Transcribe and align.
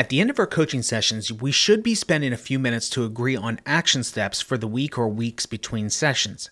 At 0.00 0.08
the 0.08 0.18
end 0.18 0.30
of 0.30 0.38
our 0.38 0.46
coaching 0.46 0.80
sessions, 0.80 1.30
we 1.30 1.52
should 1.52 1.82
be 1.82 1.94
spending 1.94 2.32
a 2.32 2.38
few 2.38 2.58
minutes 2.58 2.88
to 2.88 3.04
agree 3.04 3.36
on 3.36 3.60
action 3.66 4.02
steps 4.02 4.40
for 4.40 4.56
the 4.56 4.66
week 4.66 4.96
or 4.96 5.10
weeks 5.10 5.44
between 5.44 5.90
sessions. 5.90 6.48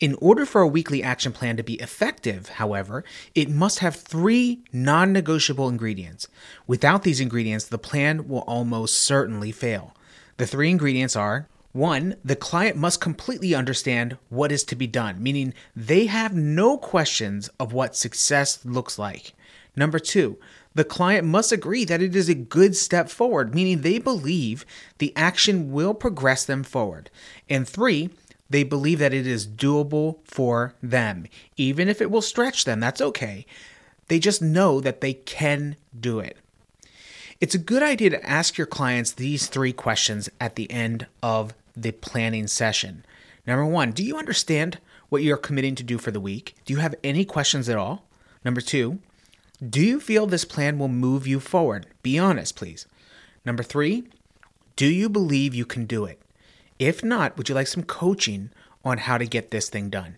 In 0.00 0.14
order 0.20 0.44
for 0.44 0.60
a 0.60 0.68
weekly 0.68 1.02
action 1.02 1.32
plan 1.32 1.56
to 1.56 1.62
be 1.62 1.80
effective, 1.80 2.50
however, 2.60 3.02
it 3.34 3.48
must 3.48 3.78
have 3.78 3.96
three 3.96 4.60
non 4.70 5.14
negotiable 5.14 5.66
ingredients. 5.66 6.28
Without 6.66 7.04
these 7.04 7.20
ingredients, 7.20 7.64
the 7.64 7.78
plan 7.78 8.28
will 8.28 8.40
almost 8.40 9.00
certainly 9.00 9.50
fail. 9.50 9.96
The 10.36 10.46
three 10.46 10.68
ingredients 10.68 11.16
are 11.16 11.48
one, 11.72 12.16
the 12.22 12.36
client 12.36 12.76
must 12.76 13.00
completely 13.00 13.54
understand 13.54 14.18
what 14.28 14.52
is 14.52 14.62
to 14.64 14.76
be 14.76 14.86
done, 14.86 15.22
meaning 15.22 15.54
they 15.74 16.04
have 16.04 16.34
no 16.34 16.76
questions 16.76 17.48
of 17.58 17.72
what 17.72 17.96
success 17.96 18.62
looks 18.62 18.98
like. 18.98 19.32
Number 19.76 19.98
two, 19.98 20.38
the 20.74 20.84
client 20.84 21.26
must 21.26 21.52
agree 21.52 21.84
that 21.84 22.02
it 22.02 22.16
is 22.16 22.28
a 22.28 22.34
good 22.34 22.76
step 22.76 23.08
forward, 23.08 23.54
meaning 23.54 23.80
they 23.80 23.98
believe 23.98 24.64
the 24.98 25.12
action 25.16 25.72
will 25.72 25.94
progress 25.94 26.44
them 26.44 26.62
forward. 26.62 27.10
And 27.48 27.68
three, 27.68 28.10
they 28.50 28.62
believe 28.62 28.98
that 28.98 29.14
it 29.14 29.26
is 29.26 29.46
doable 29.46 30.18
for 30.24 30.74
them. 30.82 31.26
Even 31.56 31.88
if 31.88 32.00
it 32.00 32.10
will 32.10 32.22
stretch 32.22 32.64
them, 32.64 32.80
that's 32.80 33.00
okay. 33.00 33.46
They 34.08 34.18
just 34.18 34.42
know 34.42 34.80
that 34.80 35.00
they 35.00 35.14
can 35.14 35.76
do 35.98 36.18
it. 36.18 36.36
It's 37.40 37.54
a 37.54 37.58
good 37.58 37.82
idea 37.82 38.10
to 38.10 38.28
ask 38.28 38.56
your 38.56 38.66
clients 38.66 39.12
these 39.12 39.46
three 39.46 39.72
questions 39.72 40.28
at 40.40 40.56
the 40.56 40.70
end 40.70 41.06
of 41.22 41.54
the 41.76 41.92
planning 41.92 42.46
session. 42.46 43.04
Number 43.46 43.66
one, 43.66 43.92
do 43.92 44.04
you 44.04 44.16
understand 44.16 44.78
what 45.08 45.22
you're 45.22 45.36
committing 45.36 45.74
to 45.76 45.82
do 45.82 45.98
for 45.98 46.10
the 46.10 46.20
week? 46.20 46.54
Do 46.64 46.72
you 46.72 46.78
have 46.80 46.94
any 47.02 47.24
questions 47.24 47.68
at 47.68 47.76
all? 47.76 48.04
Number 48.44 48.60
two, 48.60 48.98
do 49.62 49.80
you 49.80 50.00
feel 50.00 50.26
this 50.26 50.44
plan 50.44 50.78
will 50.78 50.88
move 50.88 51.26
you 51.26 51.40
forward? 51.40 51.86
Be 52.02 52.18
honest, 52.18 52.56
please. 52.56 52.86
Number 53.44 53.62
three, 53.62 54.04
do 54.76 54.86
you 54.86 55.08
believe 55.08 55.54
you 55.54 55.64
can 55.64 55.86
do 55.86 56.04
it? 56.04 56.20
If 56.78 57.04
not, 57.04 57.36
would 57.36 57.48
you 57.48 57.54
like 57.54 57.68
some 57.68 57.84
coaching 57.84 58.50
on 58.84 58.98
how 58.98 59.18
to 59.18 59.26
get 59.26 59.50
this 59.50 59.68
thing 59.68 59.90
done? 59.90 60.16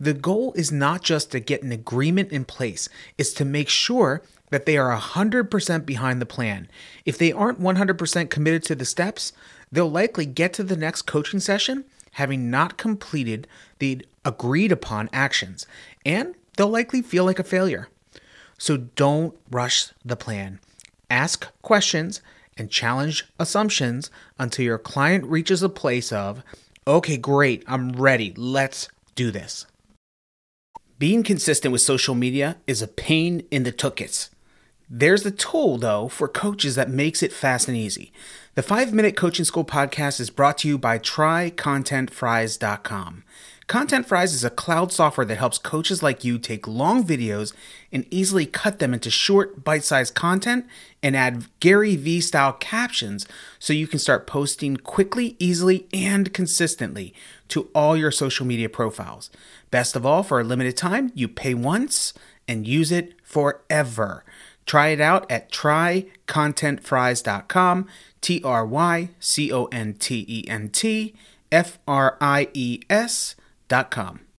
The 0.00 0.14
goal 0.14 0.52
is 0.54 0.72
not 0.72 1.02
just 1.02 1.30
to 1.30 1.40
get 1.40 1.62
an 1.62 1.70
agreement 1.70 2.32
in 2.32 2.44
place, 2.44 2.88
it's 3.18 3.32
to 3.34 3.44
make 3.44 3.68
sure 3.68 4.22
that 4.50 4.66
they 4.66 4.76
are 4.76 4.98
100% 4.98 5.86
behind 5.86 6.20
the 6.20 6.26
plan. 6.26 6.68
If 7.04 7.18
they 7.18 7.32
aren't 7.32 7.60
100% 7.60 8.30
committed 8.30 8.64
to 8.64 8.74
the 8.74 8.84
steps, 8.84 9.32
they'll 9.70 9.90
likely 9.90 10.26
get 10.26 10.52
to 10.54 10.64
the 10.64 10.76
next 10.76 11.02
coaching 11.02 11.40
session 11.40 11.84
having 12.12 12.50
not 12.50 12.76
completed 12.76 13.46
the 13.78 14.04
agreed 14.24 14.70
upon 14.70 15.08
actions, 15.12 15.66
and 16.04 16.34
they'll 16.56 16.68
likely 16.68 17.02
feel 17.02 17.24
like 17.24 17.38
a 17.38 17.44
failure. 17.44 17.88
So 18.62 18.76
don't 18.76 19.34
rush 19.50 19.88
the 20.04 20.14
plan. 20.14 20.60
Ask 21.10 21.48
questions 21.62 22.20
and 22.56 22.70
challenge 22.70 23.24
assumptions 23.36 24.08
until 24.38 24.64
your 24.64 24.78
client 24.78 25.24
reaches 25.24 25.64
a 25.64 25.68
place 25.68 26.12
of, 26.12 26.44
okay, 26.86 27.16
great, 27.16 27.64
I'm 27.66 27.90
ready, 27.90 28.32
let's 28.36 28.88
do 29.16 29.32
this. 29.32 29.66
Being 31.00 31.24
consistent 31.24 31.72
with 31.72 31.80
social 31.80 32.14
media 32.14 32.58
is 32.68 32.80
a 32.80 32.86
pain 32.86 33.42
in 33.50 33.64
the 33.64 33.72
tuchus. 33.72 34.28
There's 34.88 35.26
a 35.26 35.32
tool, 35.32 35.76
though, 35.76 36.06
for 36.06 36.28
coaches 36.28 36.76
that 36.76 36.88
makes 36.88 37.20
it 37.20 37.32
fast 37.32 37.66
and 37.66 37.76
easy. 37.76 38.12
The 38.54 38.62
5 38.62 38.92
Minute 38.92 39.16
Coaching 39.16 39.44
School 39.44 39.64
podcast 39.64 40.20
is 40.20 40.30
brought 40.30 40.58
to 40.58 40.68
you 40.68 40.78
by 40.78 41.00
TryContentFries.com. 41.00 43.24
Content 43.68 44.06
Fries 44.06 44.34
is 44.34 44.44
a 44.44 44.50
cloud 44.50 44.92
software 44.92 45.24
that 45.24 45.38
helps 45.38 45.56
coaches 45.56 46.02
like 46.02 46.24
you 46.24 46.38
take 46.38 46.66
long 46.66 47.04
videos 47.04 47.52
and 47.92 48.04
easily 48.10 48.44
cut 48.44 48.80
them 48.80 48.92
into 48.92 49.10
short, 49.10 49.62
bite 49.62 49.84
sized 49.84 50.14
content 50.14 50.66
and 51.02 51.16
add 51.16 51.44
Gary 51.60 51.94
Vee 51.96 52.20
style 52.20 52.52
captions 52.54 53.26
so 53.58 53.72
you 53.72 53.86
can 53.86 53.98
start 53.98 54.26
posting 54.26 54.76
quickly, 54.76 55.36
easily, 55.38 55.86
and 55.92 56.34
consistently 56.34 57.14
to 57.48 57.70
all 57.74 57.96
your 57.96 58.10
social 58.10 58.44
media 58.44 58.68
profiles. 58.68 59.30
Best 59.70 59.96
of 59.96 60.04
all, 60.04 60.22
for 60.22 60.40
a 60.40 60.44
limited 60.44 60.76
time, 60.76 61.10
you 61.14 61.28
pay 61.28 61.54
once 61.54 62.12
and 62.48 62.66
use 62.66 62.90
it 62.90 63.14
forever. 63.22 64.24
Try 64.66 64.88
it 64.88 65.00
out 65.00 65.30
at 65.30 65.52
trycontentfries.com, 65.52 67.88
T 68.20 68.42
R 68.44 68.66
Y 68.66 69.10
C 69.20 69.52
O 69.52 69.66
N 69.66 69.94
T 69.94 70.24
E 70.28 70.44
N 70.48 70.68
T 70.68 71.14
F 71.50 71.78
R 71.86 72.18
I 72.20 72.48
E 72.54 72.80
S.com. 73.72 74.31